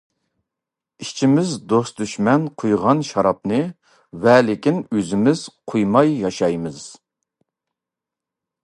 [1.03, 3.61] ئىچىمىز دوست-دۈشمەن قۇيغان شارابنى،
[4.25, 6.85] ۋەلىكىن ئۆزىمىز قۇيماي ياشايمىز.